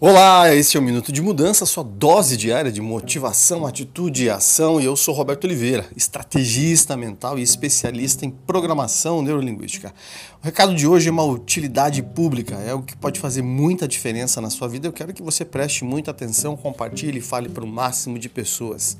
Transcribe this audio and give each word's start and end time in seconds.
Olá, 0.00 0.54
esse 0.54 0.76
é 0.76 0.80
o 0.80 0.82
Minuto 0.82 1.10
de 1.10 1.20
Mudança, 1.20 1.66
sua 1.66 1.82
dose 1.82 2.36
diária 2.36 2.70
de 2.70 2.80
motivação, 2.80 3.66
atitude 3.66 4.26
e 4.26 4.30
ação. 4.30 4.80
E 4.80 4.84
eu 4.84 4.94
sou 4.94 5.12
Roberto 5.12 5.42
Oliveira, 5.42 5.88
estrategista 5.96 6.96
mental 6.96 7.36
e 7.36 7.42
especialista 7.42 8.24
em 8.24 8.30
programação 8.30 9.20
neurolinguística. 9.22 9.92
O 10.40 10.44
recado 10.44 10.72
de 10.72 10.86
hoje 10.86 11.08
é 11.08 11.10
uma 11.10 11.24
utilidade 11.24 12.00
pública, 12.00 12.54
é 12.54 12.72
o 12.72 12.80
que 12.80 12.96
pode 12.96 13.18
fazer 13.18 13.42
muita 13.42 13.88
diferença 13.88 14.40
na 14.40 14.50
sua 14.50 14.68
vida. 14.68 14.86
Eu 14.86 14.92
quero 14.92 15.12
que 15.12 15.20
você 15.20 15.44
preste 15.44 15.82
muita 15.82 16.12
atenção, 16.12 16.56
compartilhe 16.56 17.18
e 17.18 17.20
fale 17.20 17.48
para 17.48 17.64
o 17.64 17.66
máximo 17.66 18.20
de 18.20 18.28
pessoas. 18.28 18.96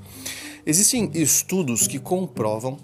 Existem 0.67 1.13
estudos 1.15 1.87
que 1.87 2.01
comprovam 2.01 2.77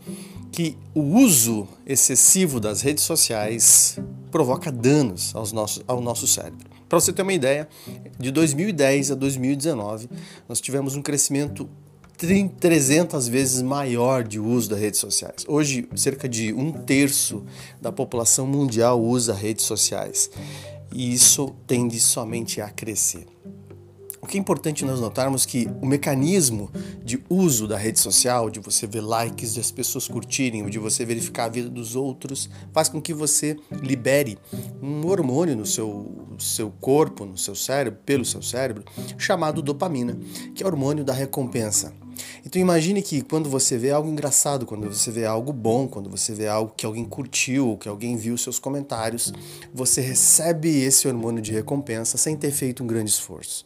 que 0.53 0.79
o 0.95 1.01
uso 1.01 1.67
excessivo 1.85 2.61
das 2.61 2.81
redes 2.81 3.03
sociais 3.03 3.99
provoca 4.31 4.71
danos 4.71 5.35
aos 5.35 5.51
nossos, 5.51 5.83
ao 5.89 6.01
nosso 6.01 6.29
cérebro. 6.29 6.74
Para 6.95 7.01
você 7.01 7.13
ter 7.13 7.23
uma 7.23 7.33
ideia, 7.33 7.69
de 8.21 8.31
2010 8.31 9.11
a 9.11 9.15
2019, 9.17 10.09
nós 10.49 10.61
tivemos 10.61 10.95
um 10.95 11.03
crescimento 11.03 11.69
300 12.17 13.27
vezes 13.27 13.63
maior 13.63 14.23
de 14.23 14.39
uso 14.39 14.71
das 14.71 14.79
redes 14.79 15.01
sociais. 15.01 15.45
Hoje, 15.49 15.89
cerca 15.97 16.29
de 16.29 16.53
um 16.53 16.71
terço 16.71 17.43
da 17.83 17.91
população 17.91 18.47
mundial 18.47 19.03
usa 19.03 19.35
redes 19.35 19.65
sociais. 19.65 20.31
E 20.93 21.13
isso 21.13 21.53
tende 21.67 21.99
somente 21.99 22.61
a 22.61 22.71
crescer. 22.71 23.27
O 24.25 24.27
que 24.27 24.39
é 24.39 24.41
importante 24.41 24.87
nós 24.87 25.01
notarmos 25.01 25.45
que 25.45 25.69
o 25.83 25.87
mecanismo 25.87 26.71
de 27.05 27.23
uso 27.29 27.69
da 27.69 27.77
rede 27.77 28.01
social, 28.01 28.49
de 28.49 28.59
você 28.59 28.87
ver 28.87 29.03
likes, 29.03 29.53
de 29.53 29.61
as 29.61 29.71
pessoas 29.71 30.09
curtirem, 30.09 30.63
ou 30.63 30.71
de 30.71 30.79
você 30.79 31.05
verificar 31.05 31.45
a 31.45 31.49
vida 31.51 31.69
dos 31.69 31.95
outros, 31.95 32.49
faz 32.73 32.89
com 32.89 33.03
que 33.03 33.13
você 33.13 33.55
libere 33.83 34.39
um 34.83 35.07
hormônio 35.07 35.55
no 35.55 35.67
seu, 35.67 36.11
seu 36.39 36.71
corpo, 36.81 37.27
no 37.27 37.37
seu 37.37 37.55
cérebro, 37.55 38.01
pelo 38.07 38.25
seu 38.25 38.41
cérebro, 38.41 38.83
chamado 39.19 39.61
dopamina, 39.61 40.19
que 40.55 40.63
é 40.63 40.67
o 40.67 40.71
hormônio 40.71 41.05
da 41.05 41.13
recompensa. 41.13 41.93
Então 42.47 42.61
imagine 42.61 43.01
que 43.01 43.23
quando 43.23 43.49
você 43.49 43.79
vê 43.79 43.91
algo 43.91 44.09
engraçado, 44.09 44.67
quando 44.67 44.87
você 44.93 45.11
vê 45.11 45.25
algo 45.25 45.51
bom, 45.51 45.89
quando 45.89 46.11
você 46.11 46.35
vê 46.35 46.47
algo 46.47 46.75
que 46.77 46.85
alguém 46.85 47.05
curtiu, 47.05 47.79
que 47.79 47.89
alguém 47.89 48.17
viu 48.17 48.37
seus 48.37 48.59
comentários, 48.59 49.33
você 49.73 50.03
recebe 50.03 50.69
esse 50.83 51.09
hormônio 51.09 51.41
de 51.41 51.53
recompensa 51.53 52.19
sem 52.19 52.37
ter 52.37 52.51
feito 52.51 52.85
um 52.85 52.87
grande 52.87 53.11
esforço. 53.11 53.65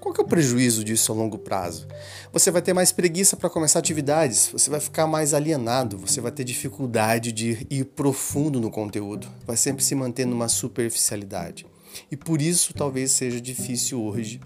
Qual 0.00 0.14
que 0.14 0.20
é 0.20 0.24
o 0.24 0.26
prejuízo 0.26 0.82
disso 0.82 1.12
a 1.12 1.14
longo 1.14 1.36
prazo? 1.36 1.86
Você 2.32 2.50
vai 2.50 2.62
ter 2.62 2.72
mais 2.72 2.90
preguiça 2.90 3.36
para 3.36 3.50
começar 3.50 3.80
atividades, 3.80 4.48
você 4.50 4.70
vai 4.70 4.80
ficar 4.80 5.06
mais 5.06 5.34
alienado, 5.34 5.98
você 5.98 6.18
vai 6.18 6.32
ter 6.32 6.44
dificuldade 6.44 7.30
de 7.32 7.66
ir 7.68 7.84
profundo 7.84 8.58
no 8.58 8.70
conteúdo, 8.70 9.28
vai 9.46 9.58
sempre 9.58 9.84
se 9.84 9.94
manter 9.94 10.24
numa 10.24 10.48
superficialidade. 10.48 11.66
E 12.10 12.16
por 12.16 12.40
isso 12.40 12.72
talvez 12.72 13.10
seja 13.10 13.40
difícil 13.40 14.02
hoje 14.02 14.40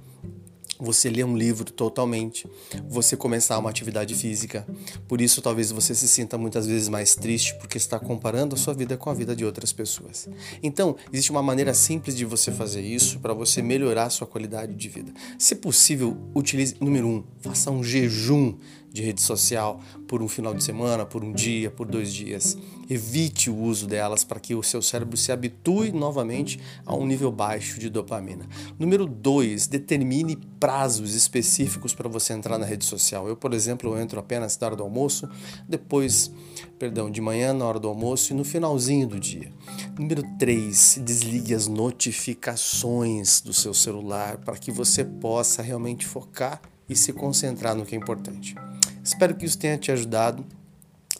você 0.81 1.09
ler 1.09 1.25
um 1.25 1.37
livro 1.37 1.71
totalmente, 1.71 2.47
você 2.89 3.17
começar 3.17 3.59
uma 3.59 3.71
atividade 3.71 4.15
física. 4.15 4.67
Por 5.07 5.21
isso, 5.21 5.43
talvez 5.43 5.71
você 5.71 5.95
se 5.95 6.09
sinta 6.09 6.39
muitas 6.39 6.67
vezes 6.67 6.89
mais 6.89 7.15
triste 7.15 7.55
porque 7.57 7.77
está 7.77 7.99
comparando 7.99 8.55
a 8.55 8.59
sua 8.59 8.75
vida 8.75 8.97
com 8.97 9.11
a 9.11 9.15
vida 9.15 9.35
de 9.35 9.45
outras 9.45 9.73
pessoas. 9.73 10.29
Então, 10.63 10.97
existe 11.13 11.31
uma 11.31 11.43
maneira 11.43 11.75
simples 11.75 12.17
de 12.17 12.25
você 12.25 12.51
fazer 12.51 12.83
isso 12.83 13.19
para 13.21 13.35
você 13.35 13.63
melhorar 13.63 14.05
a 14.05 14.11
sua 14.11 14.27
qualidade 14.27 14.75
de 14.75 14.89
vida. 14.89 15.13
Se 15.39 15.55
possível, 15.55 16.17
utilize, 16.35 16.77
número 16.81 17.07
um, 17.07 17.25
faça 17.41 17.71
um 17.71 17.83
jejum 17.83 18.55
de 18.93 19.03
rede 19.03 19.21
social 19.21 19.81
por 20.09 20.23
um 20.23 20.29
final 20.29 20.53
de 20.55 20.63
semana, 20.63 21.07
por 21.07 21.23
um 21.23 21.33
dia, 21.33 21.71
por 21.71 21.87
dois 21.87 22.13
dias. 22.13 22.59
Evite 22.89 23.49
o 23.49 23.57
uso 23.57 23.87
delas 23.87 24.25
para 24.25 24.41
que 24.41 24.55
o 24.55 24.63
seu 24.63 24.83
cérebro 24.83 25.17
se 25.17 25.31
habitue 25.31 25.93
novamente 25.93 26.59
a 26.85 26.95
um 26.95 27.07
nível 27.07 27.31
baixo 27.31 27.79
de 27.79 27.89
dopamina. 27.89 28.49
Número 28.79 29.07
dois, 29.07 29.69
determine 29.69 30.37
prazos 30.59 31.15
específicos 31.15 31.95
para 31.95 32.09
você 32.09 32.33
entrar 32.33 32.59
na 32.59 32.67
rede 32.67 32.85
social. 32.85 33.29
Eu, 33.29 33.37
por 33.37 33.55
exemplo, 33.55 33.97
entro 33.99 34.19
apenas 34.19 34.59
na 34.59 34.67
hora 34.67 34.77
do 34.77 34.83
almoço, 34.83 35.29
depois, 35.69 36.33
perdão, 36.79 37.09
de 37.11 37.21
manhã 37.21 37.53
na 37.53 37.65
hora 37.65 37.79
do 37.79 37.89
almoço 37.89 38.33
e 38.33 38.37
no 38.37 38.45
finalzinho 38.45 39.07
do 39.07 39.21
dia. 39.21 39.53
Número 39.97 40.23
3, 40.39 41.01
desligue 41.05 41.55
as 41.55 41.69
notificações 41.69 43.41
do 43.41 43.53
seu 43.53 43.73
celular 43.73 44.39
para 44.39 44.57
que 44.57 44.73
você 44.73 45.05
possa 45.05 45.63
realmente 45.63 46.05
focar 46.05 46.61
e 46.89 46.97
se 46.97 47.13
concentrar 47.13 47.77
no 47.77 47.87
que 47.87 47.95
é 47.95 47.99
importante. 47.99 48.57
Espero 49.03 49.35
que 49.35 49.45
isso 49.45 49.59
tenha 49.59 49.79
te 49.79 49.93
ajudado. 49.93 50.45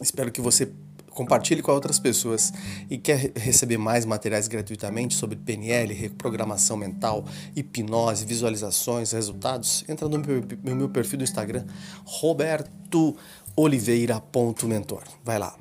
Espero 0.01 0.31
que 0.31 0.41
você 0.41 0.71
compartilhe 1.11 1.61
com 1.61 1.71
outras 1.71 1.99
pessoas 1.99 2.51
e 2.89 2.97
quer 2.97 3.31
receber 3.35 3.77
mais 3.77 4.03
materiais 4.05 4.47
gratuitamente 4.47 5.13
sobre 5.13 5.35
PNL, 5.35 5.93
reprogramação 5.93 6.77
mental, 6.77 7.25
hipnose, 7.55 8.25
visualizações, 8.25 9.11
resultados, 9.11 9.85
entra 9.87 10.07
no 10.07 10.17
meu, 10.17 10.41
perfil 10.89 11.19
do 11.19 11.23
Instagram, 11.23 11.65
robertooliveira.mentor. 12.05 15.03
Vai 15.23 15.37
lá. 15.37 15.55